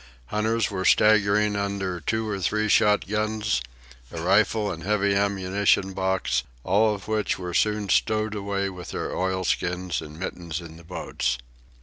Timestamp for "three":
2.39-2.67